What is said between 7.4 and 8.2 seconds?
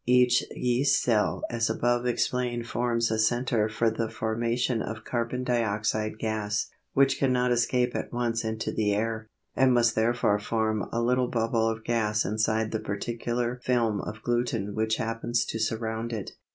escape at